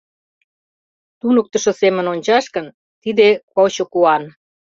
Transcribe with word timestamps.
Туныктышо 1.19 1.71
семын 1.81 2.05
ончаш 2.13 2.45
гын, 2.55 2.67
тиде— 3.03 3.27
кочо 3.53 3.83
куан. 3.93 4.23